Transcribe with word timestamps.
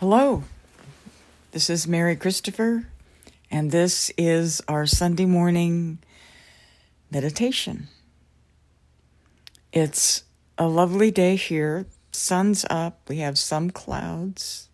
Hello, 0.00 0.44
this 1.50 1.68
is 1.68 1.88
Mary 1.88 2.14
Christopher, 2.14 2.86
and 3.50 3.72
this 3.72 4.12
is 4.16 4.62
our 4.68 4.86
Sunday 4.86 5.24
morning 5.24 5.98
meditation. 7.10 7.88
It's 9.72 10.22
a 10.56 10.68
lovely 10.68 11.10
day 11.10 11.34
here. 11.34 11.86
Sun's 12.12 12.64
up, 12.70 13.00
we 13.08 13.18
have 13.18 13.40
some 13.40 13.70
clouds. 13.70 14.68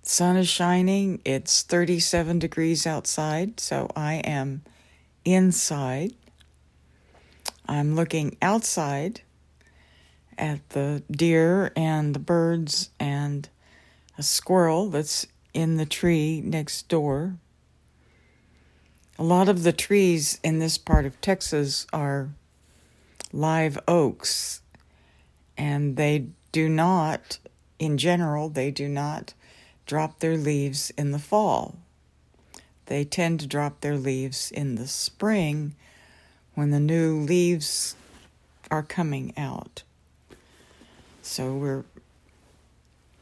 Sun 0.00 0.38
is 0.38 0.48
shining. 0.48 1.20
It's 1.26 1.60
37 1.60 2.38
degrees 2.38 2.86
outside, 2.86 3.60
so 3.60 3.90
I 3.94 4.14
am 4.24 4.62
inside. 5.26 6.14
I'm 7.68 7.94
looking 7.94 8.38
outside 8.40 9.20
at 10.40 10.70
the 10.70 11.02
deer 11.10 11.70
and 11.76 12.14
the 12.14 12.18
birds 12.18 12.90
and 12.98 13.48
a 14.18 14.22
squirrel 14.22 14.88
that's 14.88 15.26
in 15.54 15.76
the 15.76 15.86
tree 15.86 16.40
next 16.40 16.88
door. 16.88 17.36
A 19.18 19.22
lot 19.22 19.48
of 19.48 19.62
the 19.62 19.72
trees 19.72 20.40
in 20.42 20.58
this 20.58 20.78
part 20.78 21.04
of 21.04 21.20
Texas 21.20 21.86
are 21.92 22.30
live 23.32 23.78
oaks, 23.86 24.62
and 25.58 25.96
they 25.96 26.26
do 26.52 26.68
not, 26.68 27.38
in 27.78 27.98
general, 27.98 28.48
they 28.48 28.70
do 28.70 28.88
not 28.88 29.34
drop 29.86 30.20
their 30.20 30.36
leaves 30.36 30.90
in 30.96 31.12
the 31.12 31.18
fall. 31.18 31.76
They 32.86 33.04
tend 33.04 33.40
to 33.40 33.46
drop 33.46 33.80
their 33.82 33.96
leaves 33.96 34.50
in 34.50 34.76
the 34.76 34.88
spring 34.88 35.74
when 36.54 36.70
the 36.70 36.80
new 36.80 37.20
leaves 37.20 37.94
are 38.70 38.82
coming 38.82 39.32
out. 39.36 39.82
So 41.30 41.54
we're 41.54 41.84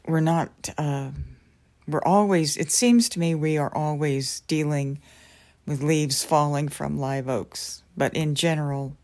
we're 0.07 0.19
not 0.19 0.71
uh, 0.79 1.11
we're 1.87 2.01
always 2.01 2.57
it 2.57 2.71
seems 2.71 3.07
to 3.09 3.19
me 3.19 3.35
we 3.35 3.55
are 3.59 3.71
always 3.71 4.39
dealing 4.47 4.99
with 5.67 5.83
leaves 5.83 6.23
falling 6.23 6.69
from 6.69 6.99
live 6.99 7.29
oaks, 7.29 7.83
but 7.95 8.15
in 8.15 8.33
general 8.33 8.97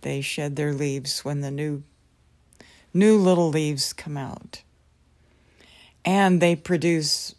they 0.00 0.22
shed 0.22 0.56
their 0.56 0.72
leaves 0.72 1.26
when 1.26 1.42
the 1.42 1.50
new 1.50 1.82
new 2.94 3.18
little 3.18 3.50
leaves 3.50 3.92
come 3.92 4.16
out. 4.16 4.62
And 6.02 6.40
they 6.40 6.56
produce 6.56 7.34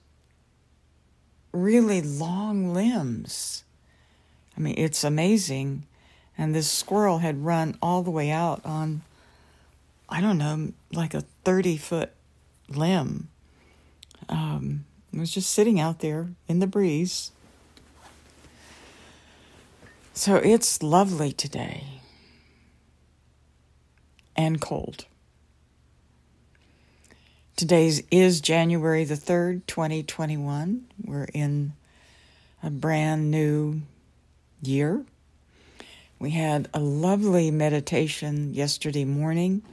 really 1.51 2.03
long 2.03 2.71
limbs. 2.71 3.63
I 4.55 4.59
mean, 4.61 4.75
it's 4.77 5.03
amazing. 5.03 5.87
And 6.37 6.53
this 6.53 6.69
squirrel 6.69 7.17
had 7.17 7.43
run 7.43 7.79
all 7.81 8.03
the 8.03 8.11
way 8.11 8.29
out 8.29 8.63
on 8.63 9.01
I 10.13 10.21
don't 10.21 10.37
know, 10.37 10.73
like 10.91 11.15
a 11.15 11.21
30 11.43 11.75
foot 11.77 12.11
limb. 12.69 13.29
Um, 14.29 14.85
it 15.11 15.17
was 15.19 15.33
just 15.33 15.51
sitting 15.51 15.79
out 15.79 16.01
there 16.01 16.29
in 16.47 16.59
the 16.59 16.67
breeze. 16.67 17.31
So 20.13 20.35
it's 20.35 20.83
lovely 20.83 21.31
today 21.31 21.85
and 24.35 24.61
cold. 24.61 25.07
Today's 27.55 28.03
is 28.11 28.39
January 28.39 29.05
the 29.05 29.15
3rd, 29.15 29.65
2021. 29.65 30.85
We're 31.03 31.27
in 31.33 31.73
a 32.61 32.69
brand 32.69 33.31
new 33.31 33.81
year. 34.61 35.05
We 36.19 36.29
had 36.29 36.69
a 36.71 36.79
lovely 36.79 37.49
meditation 37.49 38.53
yesterday 38.53 39.05
morning 39.05 39.63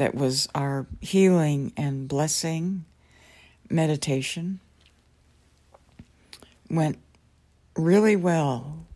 that 0.00 0.14
was 0.14 0.48
our 0.54 0.86
healing 1.02 1.74
and 1.76 2.08
blessing 2.08 2.86
meditation. 3.68 4.58
Went 6.70 6.98
really 7.76 8.16
well, 8.16 8.86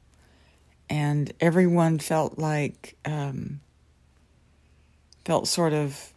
and 0.88 1.30
everyone 1.40 1.98
felt 1.98 2.38
like, 2.38 2.96
um, 3.04 3.60
felt 5.26 5.46
sort 5.46 5.74
of, 5.74 6.14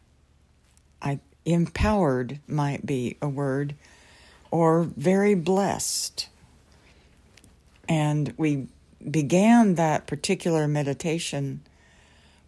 I 1.01 1.19
empowered 1.43 2.39
might 2.47 2.85
be 2.85 3.17
a 3.21 3.27
word, 3.27 3.75
or 4.51 4.83
very 4.83 5.35
blessed. 5.35 6.29
And 7.89 8.33
we 8.37 8.67
began 9.11 9.75
that 9.75 10.07
particular 10.07 10.65
meditation 10.65 11.59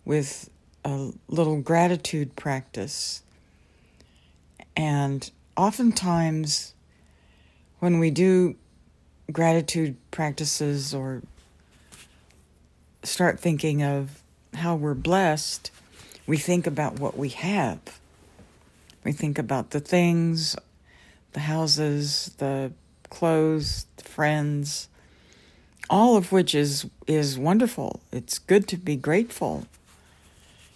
with 0.06 0.50
a 0.86 1.12
little 1.28 1.62
gratitude 1.62 2.36
practice. 2.36 3.22
And 4.76 5.30
oftentimes, 5.58 6.74
when 7.80 8.00
we 8.00 8.12
do 8.12 8.56
gratitude 9.32 9.98
practices 10.12 10.94
or 10.94 11.22
start 13.04 13.40
thinking 13.40 13.84
of 13.84 14.22
how 14.54 14.76
we're 14.76 14.94
blessed, 14.94 15.72
we 16.28 16.38
think 16.38 16.66
about 16.68 17.00
what 17.00 17.18
we 17.18 17.30
have. 17.30 18.00
We 19.04 19.12
think 19.12 19.40
about 19.40 19.72
the 19.72 19.80
things, 19.80 20.56
the 21.34 21.42
houses, 21.42 22.34
the 22.38 22.72
clothes, 23.10 23.86
the 23.98 24.04
friends, 24.04 24.88
all 25.90 26.16
of 26.16 26.32
which 26.32 26.54
is 26.54 26.86
is 27.08 27.38
wonderful. 27.38 28.02
It's 28.12 28.38
good 28.38 28.68
to 28.68 28.78
be 28.78 28.96
grateful 28.96 29.66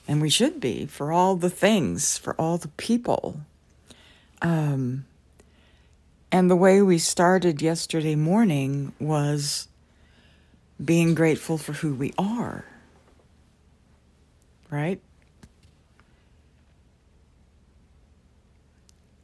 and 0.07 0.21
we 0.21 0.29
should 0.29 0.59
be 0.59 0.85
for 0.85 1.11
all 1.11 1.35
the 1.35 1.49
things, 1.49 2.17
for 2.17 2.33
all 2.35 2.57
the 2.57 2.67
people. 2.69 3.41
Um, 4.41 5.05
and 6.31 6.49
the 6.49 6.55
way 6.55 6.81
we 6.81 6.97
started 6.97 7.61
yesterday 7.61 8.15
morning 8.15 8.91
was 8.99 9.67
being 10.83 11.15
grateful 11.15 11.57
for 11.57 11.73
who 11.73 11.93
we 11.93 12.13
are, 12.17 12.65
right? 14.69 14.99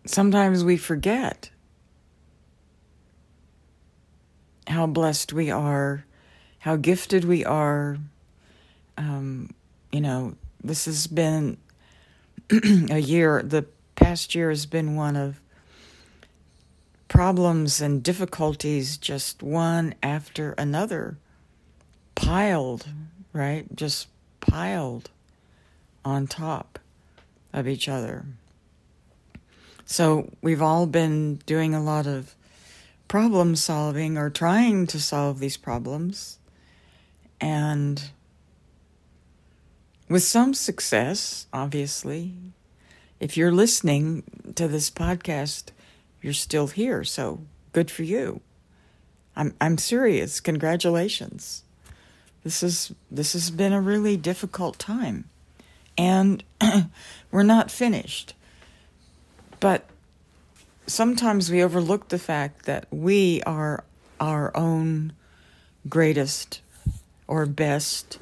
Sometimes 0.06 0.63
we 0.63 0.78
forget 0.78 1.50
how 4.67 4.85
blessed 4.85 5.34
we 5.34 5.51
are, 5.51 6.06
how 6.59 6.75
gifted 6.75 7.25
we 7.25 7.44
are. 7.44 7.97
Um, 8.97 9.50
you 9.91 10.01
know, 10.01 10.35
this 10.64 10.86
has 10.86 11.08
been 11.08 11.58
a 12.52 13.00
year, 13.00 13.42
the 13.44 13.66
past 13.96 14.34
year 14.36 14.50
has 14.50 14.66
been 14.66 14.96
one 14.96 15.16
of 15.16 15.40
problems 17.08 17.81
and 17.81 18.03
difficulties, 18.03 18.97
just 18.97 19.44
one 19.44 19.94
after 20.02 20.53
another, 20.53 21.18
piled, 22.16 22.88
right? 23.34 23.75
Just 23.75 24.08
piled 24.40 25.09
on 26.06 26.28
top 26.28 26.80
of 27.52 27.68
each 27.68 27.90
other. 27.90 28.26
So 29.86 30.31
we've 30.41 30.62
all 30.62 30.86
been 30.86 31.38
doing 31.46 31.74
a 31.74 31.81
lot 31.81 32.06
of 32.06 32.36
problem 33.08 33.56
solving 33.56 34.18
or 34.18 34.30
trying 34.30 34.86
to 34.88 35.00
solve 35.00 35.40
these 35.40 35.58
problems. 35.58 36.38
And 37.41 38.02
with 40.09 40.24
some 40.24 40.53
success, 40.53 41.47
obviously. 41.53 42.34
If 43.20 43.38
you're 43.38 43.52
listening 43.52 44.24
to 44.56 44.68
this 44.68 44.90
podcast, 44.90 45.66
you're 46.22 46.34
still 46.34 46.68
here, 46.68 47.03
so 47.03 47.42
good 47.72 47.92
for 47.92 48.03
you. 48.03 48.42
I'm 49.36 49.53
I'm 49.62 49.78
serious. 49.78 50.40
Congratulations. 50.40 51.64
This 52.44 52.64
is 52.64 52.94
this 53.12 53.34
has 53.34 53.52
been 53.52 53.72
a 53.72 53.81
really 53.81 54.18
difficult 54.18 54.80
time. 54.80 55.30
And 55.97 56.44
we're 57.31 57.44
not 57.44 57.70
finished. 57.70 58.34
But 59.59 59.85
sometimes 60.88 61.52
we 61.52 61.64
overlook 61.64 62.08
the 62.08 62.20
fact 62.20 62.66
that 62.66 62.88
we 62.90 63.44
are 63.44 63.84
our 64.20 64.56
own 64.56 65.14
greatest 65.88 66.61
or 67.28 67.46
best 67.46 68.20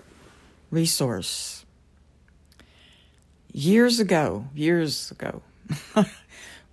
resource 0.69 1.66
years 3.57 4.00
ago, 4.00 4.45
years 4.54 5.09
ago, 5.09 5.42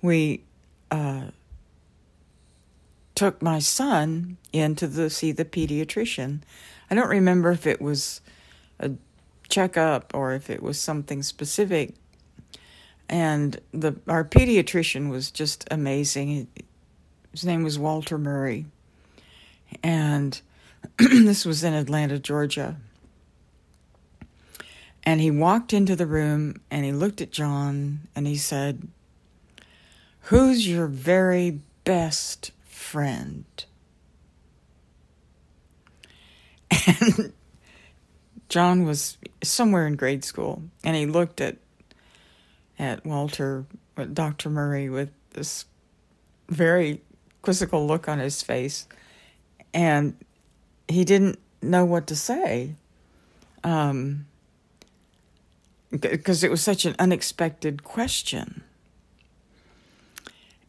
we 0.03 0.43
uh, 0.91 1.25
took 3.15 3.41
my 3.41 3.59
son 3.59 4.37
in 4.53 4.75
to 4.77 4.87
the, 4.87 5.09
see 5.09 5.33
the 5.33 5.47
pediatrician. 5.47 6.41
I 6.91 6.95
don't 6.95 7.09
remember 7.09 7.51
if 7.53 7.67
it 7.67 7.81
was 7.81 8.21
a 8.79 8.91
checkup 9.49 10.13
or 10.15 10.35
if 10.35 10.51
it 10.51 10.63
was 10.63 10.79
something 10.79 11.23
specific. 11.23 11.95
And 13.09 13.59
the 13.73 13.97
our 14.07 14.25
pediatrician 14.25 15.11
was 15.11 15.31
just 15.31 15.67
amazing. 15.71 16.49
His 17.33 17.45
name 17.45 17.63
was 17.63 17.79
Walter 17.79 18.17
Murray, 18.17 18.65
and 19.83 20.41
this 20.99 21.45
was 21.45 21.63
in 21.63 21.75
Atlanta, 21.75 22.19
Georgia. 22.19 22.77
And 25.07 25.21
he 25.21 25.31
walked 25.31 25.73
into 25.73 25.95
the 25.95 26.07
room 26.07 26.61
and 26.71 26.85
he 26.85 26.93
looked 26.93 27.21
at 27.21 27.31
John 27.31 28.01
and 28.17 28.27
he 28.27 28.37
said, 28.37 28.89
Who's 30.23 30.67
your 30.67 30.87
very 30.87 31.61
best 31.85 32.53
friend? 32.65 33.45
And 36.71 37.33
John 38.49 38.85
was 38.85 39.19
somewhere 39.43 39.87
in 39.87 39.97
grade 39.97 40.25
school 40.25 40.63
and 40.83 40.97
he 40.97 41.07
looked 41.07 41.41
at 41.41 41.57
at 42.79 43.05
Walter, 43.05 43.67
Dr. 44.13 44.51
Murray, 44.51 44.89
with 44.89 45.11
this 45.31 45.67
very 46.49 47.01
quizzical 47.43 47.87
look 47.87 48.09
on 48.09 48.19
his 48.19 48.43
face. 48.43 48.89
And 49.73 50.17
he 50.89 51.05
didn't 51.05 51.39
know 51.63 51.85
what 51.85 52.07
to 52.09 52.17
say. 52.17 52.75
Um, 53.63 54.27
because 56.01 56.43
it 56.45 56.51
was 56.51 56.63
such 56.63 56.85
an 56.85 56.95
unexpected 56.99 57.85
question. 57.85 58.63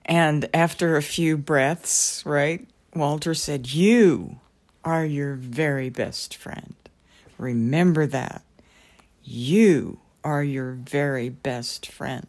And 0.05 0.47
after 0.53 0.95
a 0.95 1.01
few 1.01 1.37
breaths, 1.37 2.23
right, 2.25 2.67
Walter 2.93 3.33
said, 3.33 3.73
You 3.73 4.39
are 4.83 5.05
your 5.05 5.33
very 5.35 5.89
best 5.89 6.35
friend. 6.35 6.75
Remember 7.37 8.05
that. 8.07 8.43
You 9.23 9.99
are 10.23 10.43
your 10.43 10.73
very 10.73 11.29
best 11.29 11.87
friend. 11.87 12.27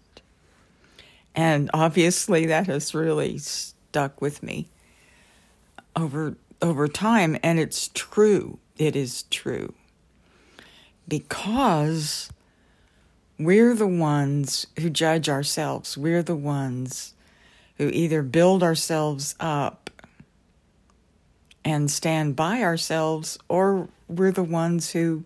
And 1.34 1.70
obviously 1.74 2.46
that 2.46 2.66
has 2.66 2.94
really 2.94 3.38
stuck 3.38 4.22
with 4.22 4.42
me 4.42 4.68
over 5.94 6.36
over 6.62 6.88
time 6.88 7.36
and 7.42 7.58
it's 7.58 7.90
true. 7.92 8.58
It 8.78 8.96
is 8.96 9.24
true. 9.24 9.74
Because 11.06 12.30
we're 13.38 13.74
the 13.74 13.86
ones 13.86 14.66
who 14.78 14.88
judge 14.88 15.28
ourselves. 15.28 15.96
We're 15.96 16.22
the 16.22 16.36
ones 16.36 17.14
who 17.76 17.88
either 17.88 18.22
build 18.22 18.62
ourselves 18.62 19.34
up 19.38 19.90
and 21.64 21.90
stand 21.90 22.36
by 22.36 22.62
ourselves, 22.62 23.38
or 23.48 23.88
we're 24.08 24.32
the 24.32 24.42
ones 24.42 24.92
who 24.92 25.24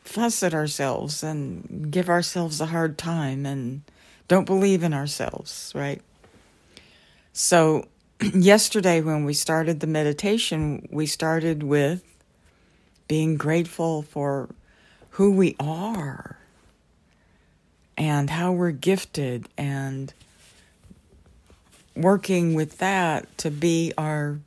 fuss 0.00 0.42
at 0.42 0.52
ourselves 0.52 1.22
and 1.22 1.90
give 1.90 2.08
ourselves 2.10 2.60
a 2.60 2.66
hard 2.66 2.98
time 2.98 3.46
and 3.46 3.82
don't 4.28 4.44
believe 4.44 4.82
in 4.82 4.92
ourselves, 4.92 5.72
right? 5.74 6.02
So, 7.32 7.86
yesterday 8.34 9.00
when 9.00 9.24
we 9.24 9.32
started 9.32 9.80
the 9.80 9.86
meditation, 9.86 10.88
we 10.90 11.06
started 11.06 11.62
with 11.62 12.02
being 13.08 13.36
grateful 13.36 14.02
for 14.02 14.48
who 15.10 15.30
we 15.30 15.56
are 15.60 16.36
and 17.96 18.30
how 18.30 18.52
we're 18.52 18.70
gifted 18.70 19.48
and 19.56 20.12
working 21.94 22.54
with 22.54 22.78
that 22.78 23.36
to 23.38 23.50
be 23.50 23.92
our 23.96 24.38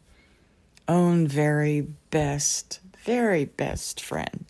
own 0.88 1.28
very 1.28 1.82
best, 2.12 2.80
very 3.06 3.46
best 3.46 4.02
friend. 4.02 4.46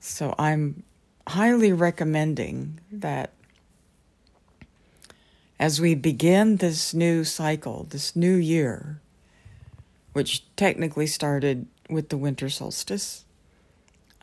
So 0.00 0.34
I'm 0.38 0.82
highly 1.26 1.72
recommending 1.72 2.80
that 2.90 3.30
as 5.58 5.80
we 5.80 5.94
begin 5.94 6.56
this 6.56 6.92
new 6.92 7.22
cycle, 7.22 7.86
this 7.88 8.16
new 8.16 8.34
year, 8.34 9.00
which 10.12 10.44
technically 10.56 11.06
started 11.06 11.66
with 11.88 12.08
the 12.08 12.16
winter 12.16 12.48
solstice, 12.48 13.24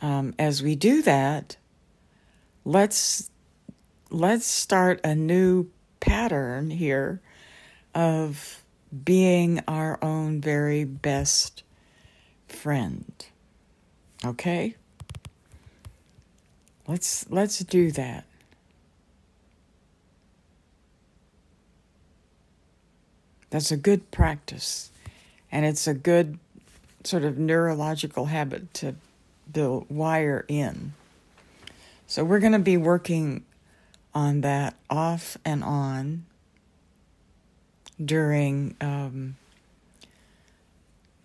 um, 0.02 0.34
as 0.38 0.62
we 0.62 0.74
do 0.74 1.02
that, 1.02 1.56
let's 2.64 3.30
let's 4.10 4.46
start 4.46 5.00
a 5.04 5.14
new 5.14 5.68
pattern 6.00 6.70
here 6.70 7.20
of 7.94 8.62
being 9.04 9.60
our 9.68 9.98
own 10.02 10.40
very 10.40 10.84
best 10.84 11.62
friend. 12.48 13.26
Okay? 14.24 14.74
Let's 16.86 17.28
let's 17.30 17.58
do 17.60 17.90
that. 17.92 18.24
That's 23.50 23.72
a 23.72 23.76
good 23.76 24.10
practice. 24.10 24.90
And 25.52 25.66
it's 25.66 25.86
a 25.86 25.94
good 25.94 26.38
sort 27.02 27.24
of 27.24 27.38
neurological 27.38 28.26
habit 28.26 28.72
to 28.74 28.94
build 29.52 29.86
wire 29.88 30.44
in. 30.48 30.92
So 32.10 32.24
we're 32.24 32.40
going 32.40 32.54
to 32.54 32.58
be 32.58 32.76
working 32.76 33.44
on 34.12 34.40
that 34.40 34.74
off 34.90 35.36
and 35.44 35.62
on 35.62 36.26
during 38.04 38.74
um, 38.80 39.36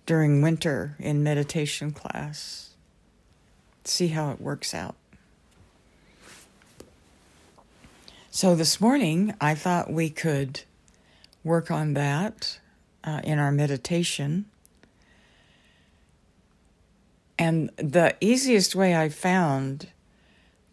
during 0.06 0.44
winter 0.44 0.96
in 1.00 1.24
meditation 1.24 1.92
class. 1.92 2.76
See 3.84 4.10
how 4.10 4.30
it 4.30 4.40
works 4.40 4.76
out. 4.76 4.94
So 8.30 8.54
this 8.54 8.80
morning, 8.80 9.34
I 9.42 9.56
thought 9.56 9.92
we 9.92 10.12
could 10.12 10.62
work 11.44 11.72
on 11.72 11.96
that 11.96 12.60
uh, 13.04 13.22
in 13.24 13.40
our 13.40 13.52
meditation. 13.52 14.46
And 17.40 17.72
the 17.78 18.16
easiest 18.22 18.76
way 18.76 18.96
I 18.96 19.10
found 19.10 19.88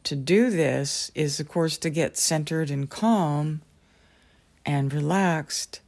to 0.04 0.16
do 0.16 0.50
this 0.50 1.10
is, 1.14 1.40
of 1.40 1.48
course, 1.48 1.78
to 1.78 1.90
get 1.90 2.16
centered 2.16 2.70
and 2.70 2.88
calm 2.88 3.62
and 4.64 4.92
relaxed, 4.92 5.80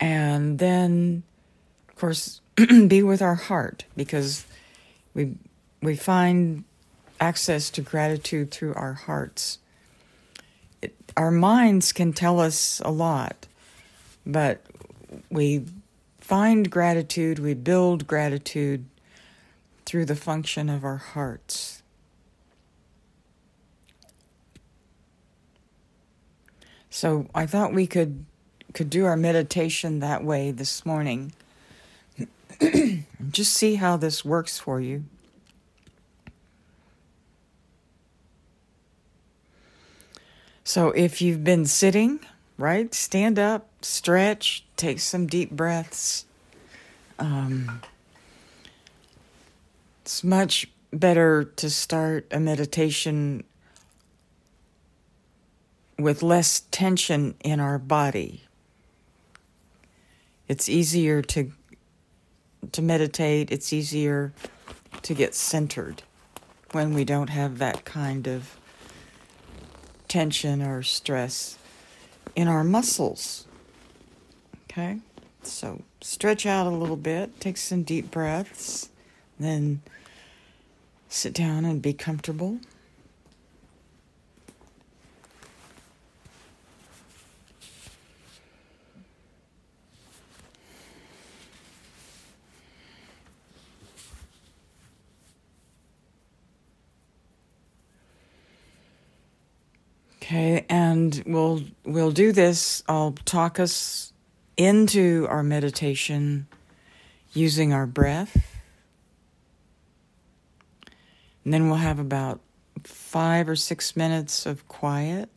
and 0.00 0.58
then, 0.58 1.22
of 1.88 1.96
course, 1.96 2.40
be 2.86 3.02
with 3.02 3.22
our 3.22 3.34
heart 3.34 3.84
because 3.96 4.46
we 5.14 5.34
we 5.80 5.94
find 5.94 6.64
access 7.20 7.70
to 7.70 7.80
gratitude 7.80 8.50
through 8.50 8.74
our 8.74 8.94
hearts. 8.94 9.58
It, 10.82 10.94
our 11.16 11.30
minds 11.30 11.92
can 11.92 12.12
tell 12.12 12.40
us 12.40 12.80
a 12.84 12.90
lot, 12.90 13.46
but 14.26 14.62
we 15.30 15.64
find 16.20 16.70
gratitude, 16.70 17.38
we 17.38 17.54
build 17.54 18.06
gratitude 18.06 18.84
through 19.86 20.04
the 20.04 20.16
function 20.16 20.68
of 20.68 20.84
our 20.84 20.98
hearts. 20.98 21.77
So 26.90 27.28
I 27.34 27.46
thought 27.46 27.72
we 27.72 27.86
could 27.86 28.24
could 28.74 28.90
do 28.90 29.06
our 29.06 29.16
meditation 29.16 30.00
that 30.00 30.22
way 30.22 30.50
this 30.50 30.84
morning. 30.84 31.32
Just 33.30 33.54
see 33.54 33.76
how 33.76 33.96
this 33.96 34.24
works 34.24 34.58
for 34.58 34.80
you. 34.80 35.04
So 40.64 40.90
if 40.90 41.22
you've 41.22 41.42
been 41.42 41.64
sitting, 41.64 42.20
right, 42.58 42.92
stand 42.92 43.38
up, 43.38 43.68
stretch, 43.80 44.64
take 44.76 45.00
some 45.00 45.26
deep 45.26 45.50
breaths. 45.50 46.26
Um, 47.18 47.80
it's 50.02 50.22
much 50.22 50.68
better 50.92 51.44
to 51.44 51.70
start 51.70 52.26
a 52.30 52.38
meditation 52.38 53.44
with 55.98 56.22
less 56.22 56.60
tension 56.70 57.34
in 57.40 57.60
our 57.60 57.78
body. 57.78 58.44
It's 60.46 60.68
easier 60.68 61.22
to 61.22 61.52
to 62.72 62.82
meditate, 62.82 63.50
it's 63.50 63.72
easier 63.72 64.32
to 65.02 65.14
get 65.14 65.34
centered 65.34 66.02
when 66.72 66.92
we 66.92 67.04
don't 67.04 67.30
have 67.30 67.58
that 67.58 67.84
kind 67.84 68.26
of 68.26 68.56
tension 70.08 70.60
or 70.60 70.82
stress 70.82 71.56
in 72.34 72.48
our 72.48 72.64
muscles. 72.64 73.46
Okay? 74.64 74.98
So 75.42 75.82
stretch 76.00 76.46
out 76.46 76.66
a 76.66 76.70
little 76.70 76.96
bit, 76.96 77.40
take 77.40 77.56
some 77.56 77.84
deep 77.84 78.10
breaths, 78.10 78.90
then 79.38 79.80
sit 81.08 81.32
down 81.32 81.64
and 81.64 81.80
be 81.80 81.92
comfortable. 81.92 82.58
Okay, 100.28 100.66
and 100.68 101.22
we'll 101.24 101.62
we'll 101.86 102.10
do 102.10 102.32
this. 102.32 102.82
I'll 102.86 103.12
talk 103.24 103.58
us 103.58 104.12
into 104.58 105.26
our 105.30 105.42
meditation 105.42 106.48
using 107.32 107.72
our 107.72 107.86
breath. 107.86 108.36
And 111.44 111.54
then 111.54 111.68
we'll 111.68 111.78
have 111.78 111.98
about 111.98 112.40
five 112.84 113.48
or 113.48 113.56
six 113.56 113.96
minutes 113.96 114.44
of 114.44 114.68
quiet. 114.68 115.30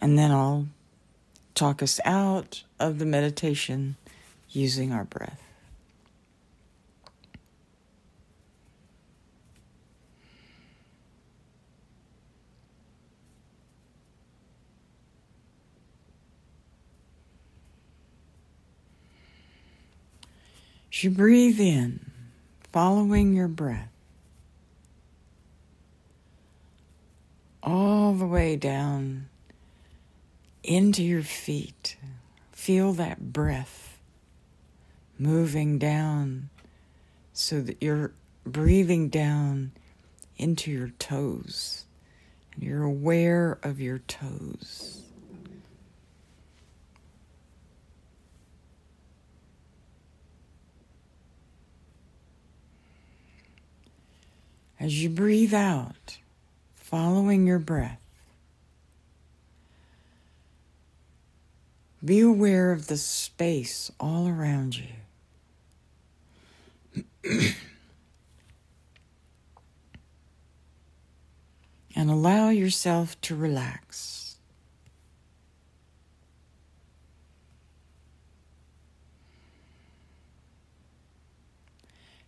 And 0.00 0.18
then 0.18 0.30
I'll 0.30 0.68
talk 1.54 1.82
us 1.82 2.00
out 2.06 2.64
of 2.80 2.98
the 2.98 3.04
meditation 3.04 3.96
using 4.48 4.90
our 4.90 5.04
breath. 5.04 5.43
As 20.94 21.02
you 21.02 21.10
breathe 21.10 21.58
in, 21.58 22.12
following 22.72 23.34
your 23.34 23.48
breath, 23.48 23.90
all 27.64 28.12
the 28.12 28.28
way 28.28 28.54
down 28.54 29.28
into 30.62 31.02
your 31.02 31.24
feet. 31.24 31.96
Feel 32.52 32.92
that 32.92 33.32
breath 33.32 33.98
moving 35.18 35.80
down 35.80 36.48
so 37.32 37.60
that 37.60 37.82
you're 37.82 38.12
breathing 38.46 39.08
down 39.08 39.72
into 40.36 40.70
your 40.70 40.90
toes 41.00 41.86
and 42.54 42.62
you're 42.62 42.84
aware 42.84 43.58
of 43.64 43.80
your 43.80 43.98
toes. 43.98 45.02
As 54.84 55.02
you 55.02 55.08
breathe 55.08 55.54
out, 55.54 56.18
following 56.74 57.46
your 57.46 57.58
breath, 57.58 58.02
be 62.04 62.20
aware 62.20 62.70
of 62.70 62.88
the 62.88 62.98
space 62.98 63.90
all 63.98 64.28
around 64.28 64.78
you. 67.24 67.24
and 71.96 72.10
allow 72.10 72.50
yourself 72.50 73.18
to 73.22 73.34
relax. 73.34 74.36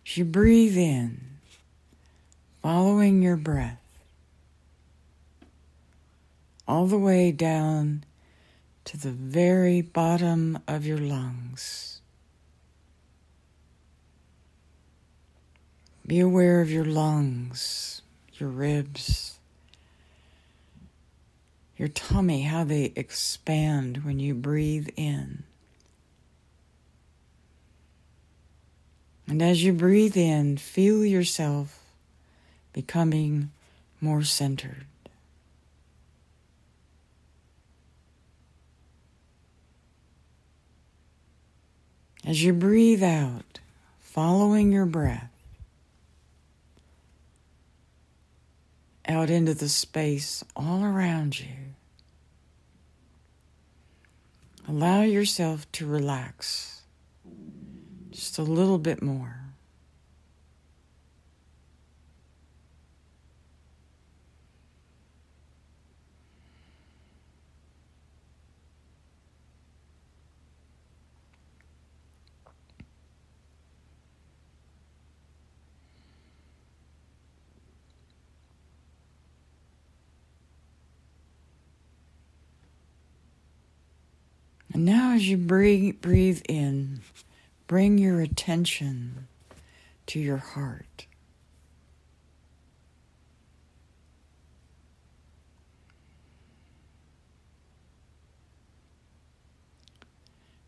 As 0.07 0.17
you 0.17 0.25
breathe 0.25 0.75
in, 0.75 1.36
following 2.67 3.23
your 3.23 3.37
breath 3.37 3.79
all 6.67 6.85
the 6.85 6.97
way 6.97 7.31
down 7.31 8.03
to 8.83 8.97
the 8.97 9.09
very 9.09 9.81
bottom 9.81 10.59
of 10.67 10.85
your 10.85 10.97
lungs. 10.97 12.01
Be 16.05 16.19
aware 16.19 16.59
of 16.59 16.69
your 16.69 16.83
lungs, 16.83 18.01
your 18.33 18.49
ribs, 18.49 19.39
your 21.77 21.87
tummy, 21.87 22.41
how 22.41 22.65
they 22.65 22.91
expand 22.97 24.03
when 24.03 24.19
you 24.19 24.35
breathe 24.35 24.89
in. 24.97 25.43
And 29.25 29.41
as 29.41 29.63
you 29.63 29.71
breathe 29.71 30.17
in, 30.17 30.57
feel 30.57 31.05
yourself 31.05 31.76
becoming 32.77 33.49
more 33.99 34.21
centered. 34.21 34.85
As 42.23 42.43
you 42.43 42.53
breathe 42.53 43.01
out, 43.01 43.59
following 43.99 44.71
your 44.71 44.85
breath 44.85 45.31
out 49.07 49.31
into 49.31 49.55
the 49.55 49.69
space 49.69 50.43
all 50.55 50.83
around 50.83 51.39
you, 51.39 51.73
allow 54.67 55.01
yourself 55.01 55.65
to 55.71 55.87
relax 55.87 56.83
just 58.11 58.37
a 58.37 58.43
little 58.43 58.77
bit 58.77 59.01
more. 59.01 59.36
And 84.77 84.85
now, 84.85 85.13
as 85.13 85.27
you 85.27 85.37
breathe, 85.37 86.01
breathe 86.01 86.43
in, 86.47 87.01
bring 87.65 87.97
your 87.97 88.21
attention 88.21 89.27
to 90.05 90.19
your 90.19 90.37
heart. 90.37 91.07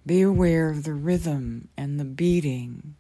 Be 0.08 0.24
aware 0.24 0.72
of 0.72 0.86
the 0.86 0.96
rhythm 0.96 1.68
and 1.78 2.00
the 2.00 2.04
beating, 2.04 2.96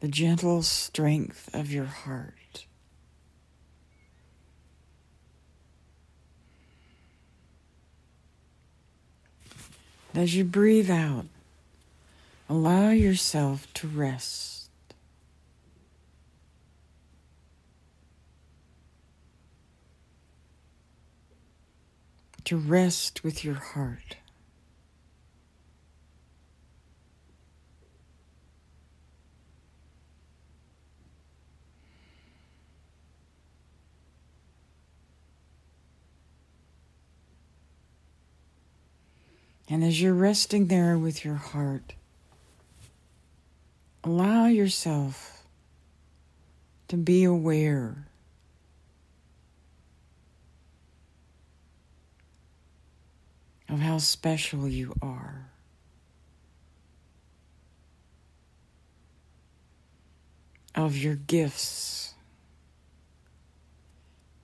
the 0.00 0.08
gentle 0.08 0.64
strength 0.64 1.48
of 1.54 1.70
your 1.70 1.84
heart. 1.84 2.34
As 10.16 10.34
you 10.34 10.44
breathe 10.44 10.90
out, 10.90 11.26
allow 12.48 12.88
yourself 12.88 13.70
to 13.74 13.86
rest. 13.86 14.70
To 22.44 22.56
rest 22.56 23.22
with 23.22 23.44
your 23.44 23.56
heart. 23.56 24.16
And 39.68 39.82
as 39.82 40.00
you're 40.00 40.14
resting 40.14 40.66
there 40.66 40.96
with 40.96 41.24
your 41.24 41.34
heart, 41.34 41.94
allow 44.04 44.46
yourself 44.46 45.44
to 46.88 46.96
be 46.96 47.24
aware 47.24 48.06
of 53.68 53.80
how 53.80 53.98
special 53.98 54.68
you 54.68 54.94
are. 55.02 55.50
Of 60.76 60.96
your 60.96 61.14
gifts, 61.16 62.14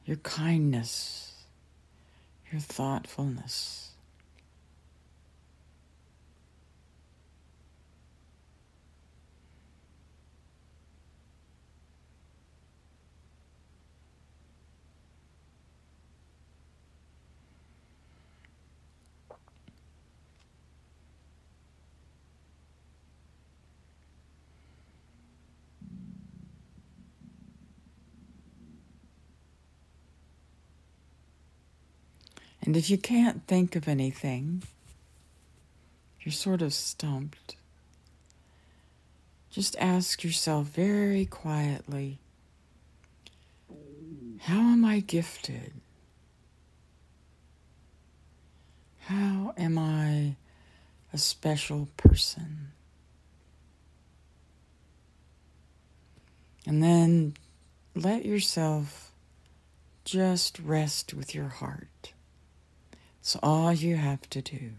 your 0.07 0.17
kindness, 0.17 1.45
your 2.51 2.61
thoughtfulness. 2.61 3.92
And 32.63 32.77
if 32.77 32.89
you 32.89 32.97
can't 32.97 33.47
think 33.47 33.75
of 33.75 33.89
anything, 33.89 34.63
you're 36.21 36.33
sort 36.33 36.63
of 36.63 36.73
stumped. 36.73 37.57
just 39.51 39.77
ask 39.79 40.25
yourself 40.25 40.69
very 40.69 41.27
quietly 41.27 42.19
how 44.43 44.59
am 44.59 44.85
I 44.85 44.99
gifted? 44.99 45.73
How 49.03 49.55
am 49.57 49.79
I 49.79 50.35
a 51.13 51.19
special 51.19 51.89
person? 51.97 52.73
And 56.67 56.83
then 56.83 57.35
let 57.95 58.25
yourself 58.25 59.13
just 60.05 60.59
rest 60.59 61.15
with 61.15 61.37
your 61.37 61.49
heart. 61.49 61.92
It's 63.23 63.37
all 63.41 63.73
you 63.73 63.95
have 63.95 64.29
to 64.31 64.43
do. 64.43 64.73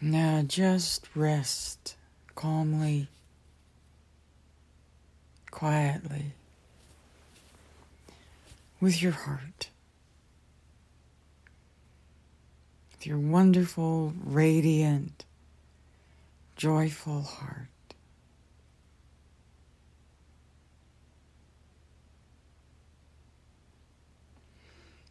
Now 0.00 0.42
just 0.42 1.06
rest 1.14 1.94
calmly, 2.34 3.06
quietly, 5.52 6.32
with 8.80 9.00
your 9.00 9.12
heart, 9.12 9.68
with 12.90 13.06
your 13.06 13.18
wonderful, 13.18 14.14
radiant, 14.24 15.24
joyful 16.56 17.22
heart. 17.22 17.68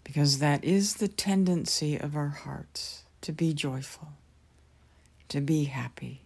Because 0.06 0.40
that 0.40 0.64
is 0.64 0.96
the 0.96 1.10
tendency 1.10 1.98
of 1.98 2.16
our 2.16 2.30
hearts 2.30 3.04
to 3.20 3.34
be 3.34 3.54
joyful 3.54 4.14
to 5.30 5.42
be 5.42 5.66
happy. 5.66 6.25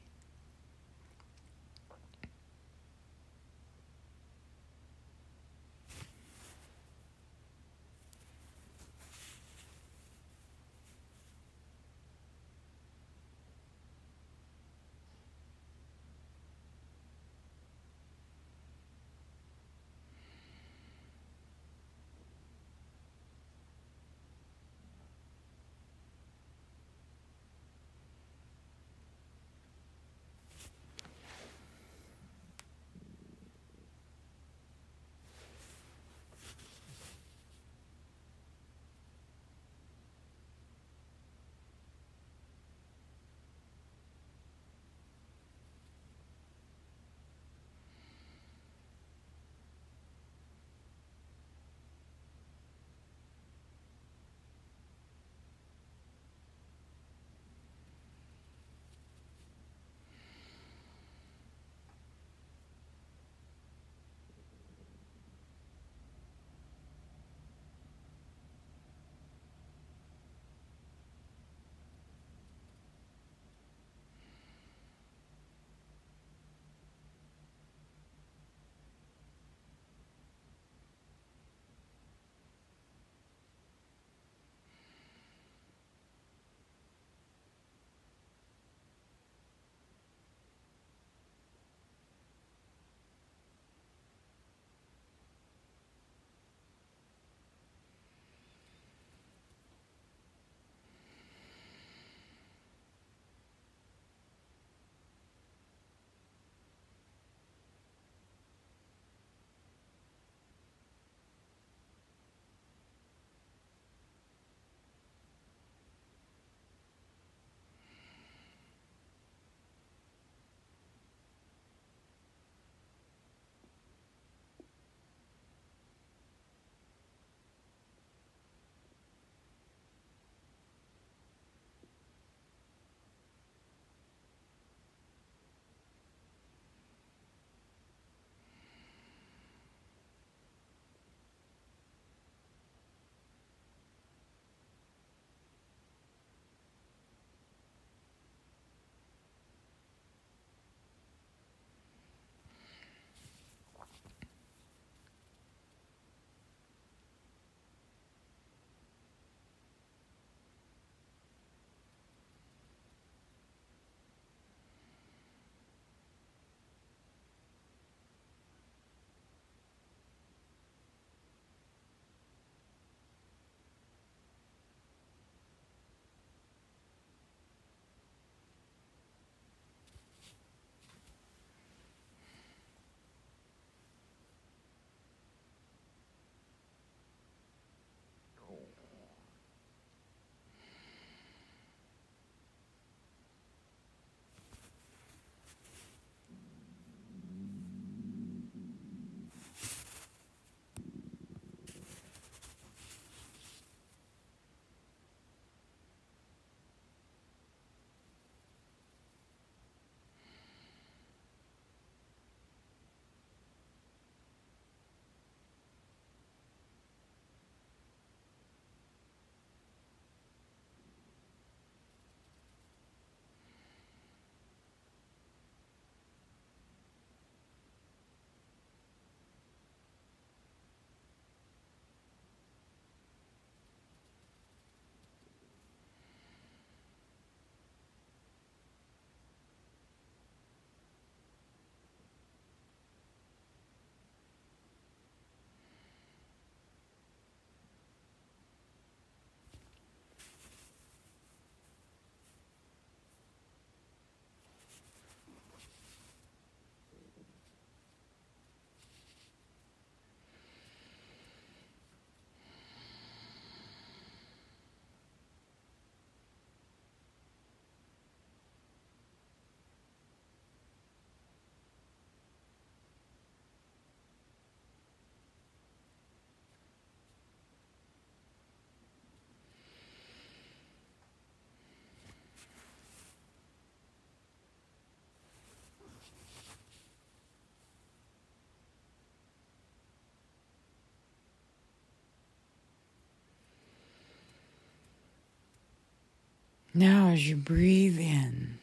Now, 296.74 297.10
as 297.10 297.28
you 297.28 297.36
breathe 297.36 298.00
in, 298.00 298.60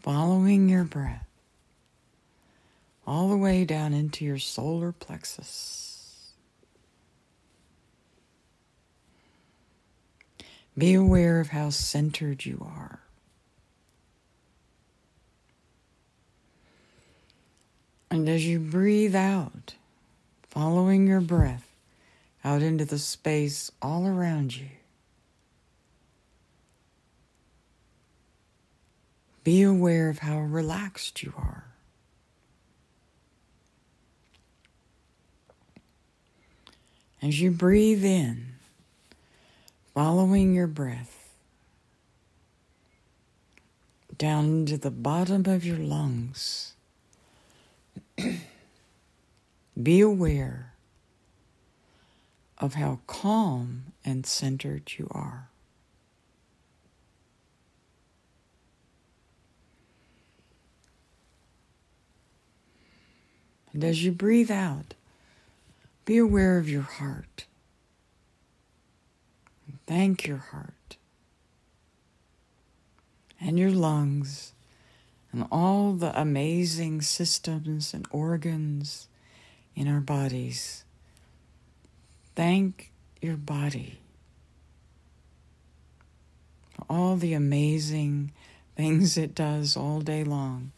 following 0.00 0.68
your 0.68 0.84
breath 0.84 1.26
all 3.06 3.28
the 3.28 3.36
way 3.36 3.66
down 3.66 3.92
into 3.92 4.24
your 4.24 4.38
solar 4.38 4.90
plexus, 4.90 6.32
be 10.76 10.94
aware 10.94 11.40
of 11.40 11.48
how 11.48 11.68
centered 11.70 12.46
you 12.46 12.66
are. 12.66 13.00
And 18.10 18.28
as 18.28 18.46
you 18.46 18.58
breathe 18.60 19.14
out, 19.14 19.74
following 20.48 21.06
your 21.06 21.20
breath 21.20 21.68
out 22.42 22.62
into 22.62 22.84
the 22.84 22.98
space 22.98 23.70
all 23.82 24.06
around 24.06 24.56
you, 24.56 24.68
be 29.44 29.62
aware 29.62 30.08
of 30.08 30.20
how 30.20 30.40
relaxed 30.40 31.22
you 31.22 31.32
are. 31.36 31.64
As 37.22 37.40
you 37.40 37.50
breathe 37.50 38.04
in, 38.04 38.54
following 39.94 40.54
your 40.54 40.66
breath 40.66 41.30
down 44.18 44.44
into 44.44 44.76
the 44.76 44.90
bottom 44.90 45.44
of 45.46 45.64
your 45.64 45.78
lungs 45.78 46.74
Be 49.82 50.00
aware 50.00 50.74
of 52.58 52.74
how 52.74 53.00
calm 53.06 53.92
and 54.04 54.24
centered 54.24 54.92
you 54.96 55.08
are. 55.10 55.48
And 63.74 63.82
as 63.82 64.04
you 64.04 64.12
breathe 64.12 64.52
out, 64.52 64.94
be 66.04 66.16
aware 66.16 66.58
of 66.58 66.68
your 66.68 66.82
heart. 66.82 67.44
Thank 69.86 70.26
your 70.26 70.38
heart 70.38 70.96
and 73.38 73.58
your 73.58 73.70
lungs 73.70 74.52
and 75.32 75.46
all 75.50 75.92
the 75.92 76.18
amazing 76.18 77.02
systems 77.02 77.92
and 77.92 78.06
organs 78.10 79.08
in 79.74 79.88
our 79.88 80.00
bodies. 80.00 80.84
Thank 82.34 82.92
your 83.20 83.36
body 83.36 83.98
for 86.70 86.86
all 86.88 87.16
the 87.16 87.34
amazing 87.34 88.32
things 88.76 89.18
it 89.18 89.34
does 89.34 89.76
all 89.76 90.00
day 90.00 90.24
long 90.24 90.72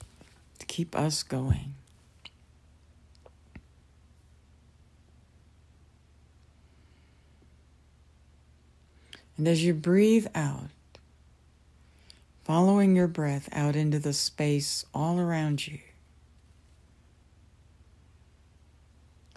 to 0.59 0.67
keep 0.67 0.97
us 0.97 1.23
going. 1.23 1.75
And 9.37 9.47
as 9.47 9.63
you 9.65 9.75
breathe 9.75 10.27
out, 10.35 10.71
following 12.45 12.97
your 12.97 13.09
breath 13.09 13.49
out 13.53 13.77
into 13.77 13.99
the 13.99 14.13
space 14.13 14.85
all 14.95 15.19
around 15.21 15.67
you. 15.67 15.79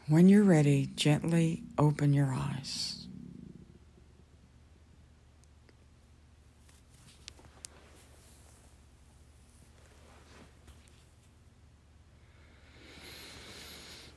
When 0.08 0.30
you're 0.30 0.44
ready, 0.44 0.90
gently 0.96 1.62
open 1.78 2.14
your 2.14 2.34
eyes. 2.34 3.06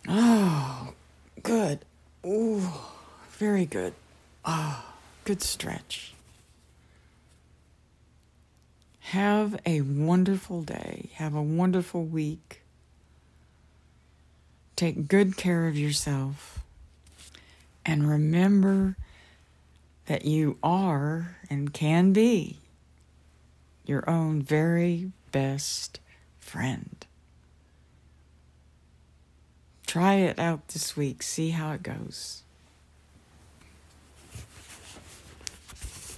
Oh, 0.09 0.93
good. 1.43 1.81
Ooh, 2.27 2.69
very 3.33 3.67
good. 3.67 3.95
Ah, 4.45 4.82
oh, 4.82 4.82
good 5.25 5.43
stretch. 5.43 6.15
Have 9.01 9.61
a 9.67 9.81
wonderful 9.83 10.63
day. 10.63 11.11
Have 11.15 11.35
a 11.35 11.43
wonderful 11.43 12.05
week. 12.05 12.63
Take 14.77 15.09
good 15.09 15.37
care 15.37 15.69
of 15.69 15.77
yourself. 15.77 16.61
And 17.85 18.09
remember 18.09 18.97
that 20.07 20.25
you 20.25 20.57
are 20.63 21.37
and 21.51 21.73
can 21.73 22.13
be 22.13 22.59
your 23.85 24.09
own 24.09 24.43
very 24.43 25.13
best 25.31 26.01
friend. 26.39 27.05
Try 29.87 30.15
it 30.15 30.39
out 30.39 30.69
this 30.69 30.97
week. 30.97 31.23
See 31.23 31.51
how 31.51 31.73
it 31.73 31.83
goes. 31.83 32.43